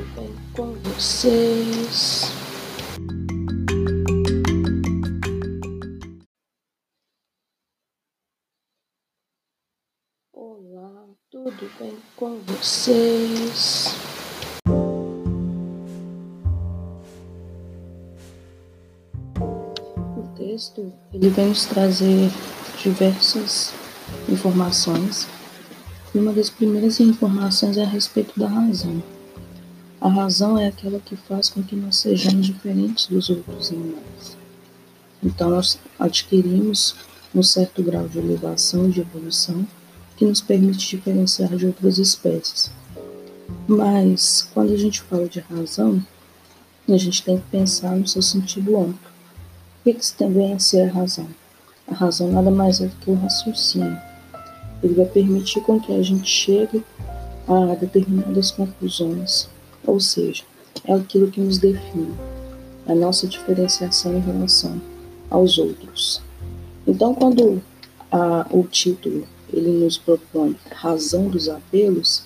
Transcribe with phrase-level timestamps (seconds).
[0.00, 2.32] tudo bem com vocês?
[10.32, 13.94] Olá, tudo bem com vocês?
[20.16, 22.30] O texto ele vem nos trazer
[22.82, 23.74] diversas
[24.28, 25.28] informações
[26.14, 29.19] e uma das primeiras informações é a respeito da razão.
[30.00, 34.34] A razão é aquela que faz com que nós sejamos diferentes dos outros animais.
[35.22, 36.96] Então, nós adquirimos
[37.34, 39.66] um certo grau de elevação e de evolução
[40.16, 42.70] que nos permite diferenciar de outras espécies.
[43.68, 46.02] Mas, quando a gente fala de razão,
[46.88, 49.10] a gente tem que pensar no seu sentido amplo.
[49.80, 51.28] O que, que também é ser a razão?
[51.86, 54.00] A razão nada mais é do que o raciocínio.
[54.82, 56.82] Ele vai permitir com que a gente chegue
[57.46, 59.50] a determinadas conclusões
[59.86, 60.44] ou seja,
[60.84, 62.14] é aquilo que nos define,
[62.86, 64.80] a nossa diferenciação em relação
[65.28, 66.22] aos outros.
[66.86, 67.62] Então, quando
[68.10, 72.24] a, o título ele nos propõe razão dos apelos,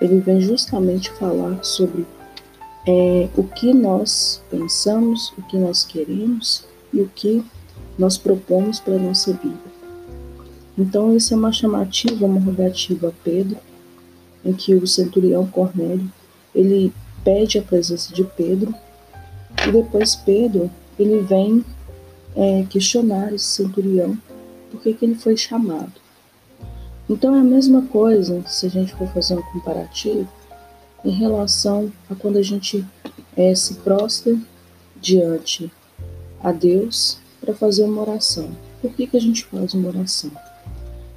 [0.00, 2.06] ele vem justamente falar sobre
[2.86, 7.44] é, o que nós pensamos, o que nós queremos e o que
[7.98, 9.70] nós propomos para a nossa vida.
[10.78, 13.58] Então, essa é uma chamativa, uma rogativa a Pedro,
[14.44, 16.10] em que o centurião Cornélio
[16.54, 16.92] ele
[17.24, 18.74] pede a presença de Pedro
[19.66, 21.64] e depois Pedro ele vem
[22.36, 24.16] é, questionar esse centurião
[24.70, 25.92] por que, ele foi chamado.
[27.08, 30.28] Então é a mesma coisa se a gente for fazer um comparativo
[31.04, 32.84] em relação a quando a gente
[33.36, 34.38] é, se prostra
[35.00, 35.70] diante
[36.42, 38.50] a Deus para fazer uma oração.
[38.80, 40.30] Por que, que a gente faz uma oração?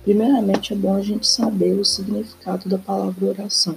[0.04, 3.76] Primeiramente é bom a gente saber o significado da palavra oração.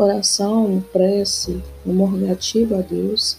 [0.00, 3.36] Oração, prece, uma rogativa a Deus,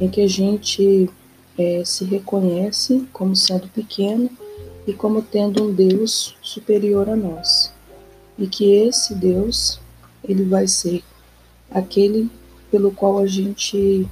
[0.00, 1.08] em que a gente
[1.56, 4.28] é, se reconhece como sendo pequeno
[4.88, 7.72] e como tendo um Deus superior a nós.
[8.36, 9.78] E que esse Deus,
[10.24, 11.04] ele vai ser
[11.70, 12.28] aquele
[12.72, 14.04] pelo qual a gente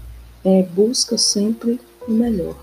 [0.45, 2.57] é, busca sempre o melhor.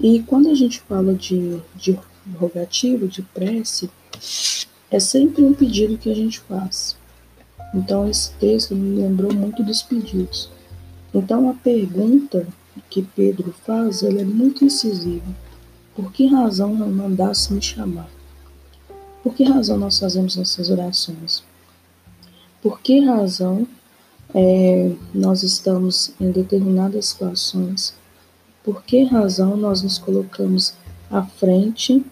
[0.00, 1.96] E quando a gente fala de, de
[2.36, 3.88] rogativo, de prece,
[4.90, 6.96] é sempre um pedido que a gente faz.
[7.74, 10.50] Então, esse texto me lembrou muito dos pedidos.
[11.14, 12.46] Então, a pergunta
[12.90, 15.26] que Pedro faz ela é muito incisiva.
[15.94, 18.08] Por que razão não mandasse me chamar?
[19.22, 21.42] Por que razão nós fazemos nossas orações?
[22.62, 23.66] Por que razão
[24.34, 27.94] é, nós estamos em determinadas situações?
[28.62, 30.74] Por que razão nós nos colocamos
[31.10, 32.04] à frente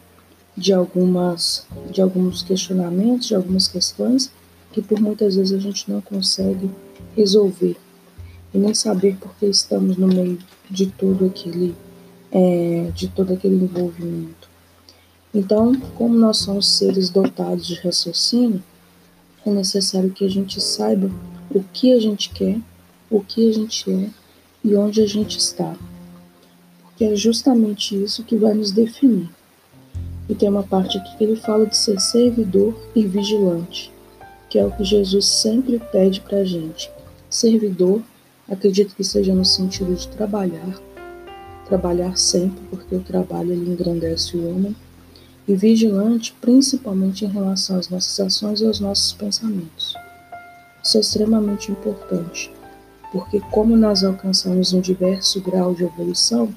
[0.56, 4.30] de algumas de alguns questionamentos, de algumas questões
[4.74, 6.68] que por muitas vezes a gente não consegue
[7.16, 7.76] resolver
[8.52, 10.36] e nem saber porque estamos no meio
[10.68, 11.76] de todo aquele
[12.32, 14.50] é, de todo aquele envolvimento.
[15.32, 18.60] Então, como nós somos seres dotados de raciocínio,
[19.46, 21.08] é necessário que a gente saiba
[21.54, 22.58] o que a gente quer,
[23.08, 24.10] o que a gente é
[24.64, 25.76] e onde a gente está.
[26.82, 29.30] Porque é justamente isso que vai nos definir.
[30.28, 33.93] E tem uma parte aqui que ele fala de ser servidor e vigilante
[34.54, 36.88] que é o que Jesus sempre pede para a gente.
[37.28, 38.00] Servidor,
[38.48, 40.80] acredito que seja no sentido de trabalhar,
[41.66, 44.76] trabalhar sempre, porque o trabalho ele engrandece o homem,
[45.48, 49.96] e vigilante, principalmente em relação às nossas ações e aos nossos pensamentos.
[50.84, 52.48] Isso é extremamente importante,
[53.10, 56.54] porque como nós alcançamos um diverso grau de evolução,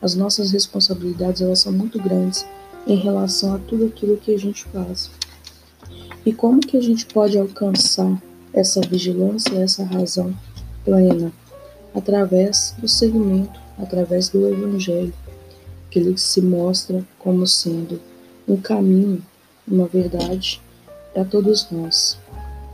[0.00, 2.46] as nossas responsabilidades elas são muito grandes
[2.86, 5.10] em relação a tudo aquilo que a gente faz.
[6.24, 8.20] E como que a gente pode alcançar
[8.52, 10.34] essa vigilância, essa razão
[10.84, 11.32] plena?
[11.94, 15.14] Através do segmento, através do Evangelho,
[15.90, 18.00] que ele se mostra como sendo
[18.46, 19.22] um caminho,
[19.66, 20.60] uma verdade
[21.12, 22.18] para todos nós.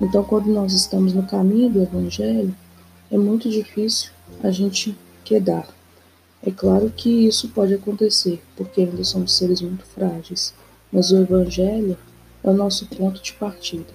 [0.01, 2.55] Então, quando nós estamos no caminho do Evangelho,
[3.11, 4.11] é muito difícil
[4.43, 5.69] a gente quedar.
[6.43, 10.53] É claro que isso pode acontecer, porque ainda somos seres muito frágeis,
[10.93, 11.97] mas o Evangelho
[12.47, 13.93] é o nosso ponto de partida,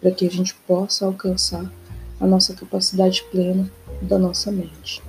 [0.00, 1.70] para que a gente possa alcançar
[2.18, 5.02] a nossa capacidade plena da nossa mente.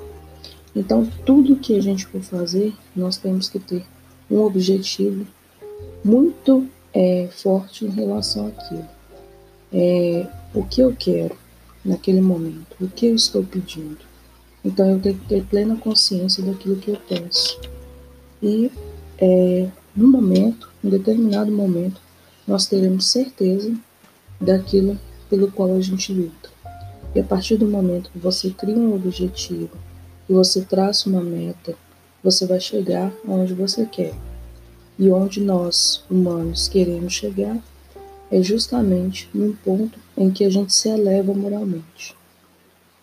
[0.76, 3.86] Então, tudo que a gente for fazer, nós temos que ter
[4.30, 5.26] um objetivo
[6.04, 8.88] muito é, forte em relação àquilo.
[9.72, 11.36] É, o que eu quero
[11.86, 14.00] naquele momento, o que eu estou pedindo.
[14.64, 17.60] Então, eu tenho que ter plena consciência daquilo que eu peço.
[18.42, 18.72] E,
[19.20, 22.02] é, no momento, em determinado momento,
[22.48, 23.74] nós teremos certeza
[24.40, 25.00] daquilo
[25.30, 26.50] pelo qual a gente luta.
[27.16, 29.72] E a partir do momento que você cria um objetivo
[30.28, 31.76] e você traça uma meta,
[32.24, 34.14] você vai chegar onde você quer.
[34.98, 37.58] E onde nós, humanos, queremos chegar
[38.32, 42.16] é justamente num ponto em que a gente se eleva moralmente,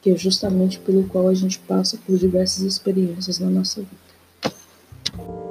[0.03, 5.50] que é justamente pelo qual a gente passa por diversas experiências na nossa vida.